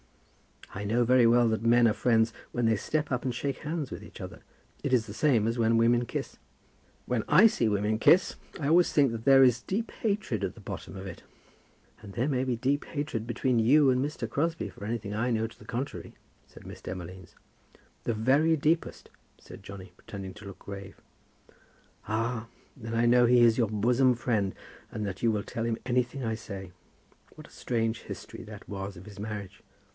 [0.73, 3.91] "I know very well that men are friends when they step up and shake hands
[3.91, 4.41] with each other.
[4.83, 6.37] It is the same as when women kiss."
[7.05, 10.61] "When I see women kiss, I always think that there is deep hatred at the
[10.61, 11.23] bottom of it."
[12.01, 14.27] "And there may be deep hatred between you and Mr.
[14.29, 16.13] Crosbie for anything I know to the contrary,"
[16.47, 17.35] said Miss Demolines.
[18.05, 20.99] "The very deepest," said Johnny, pretending to look grave.
[22.07, 22.47] "Ah;
[22.77, 24.55] then I know he is your bosom friend,
[24.89, 26.71] and that you will tell him anything I say.
[27.35, 29.61] What a strange history that was of his marriage!"